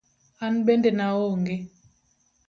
An 0.45 0.55
bende 0.65 0.91
naong'e. 0.97 1.55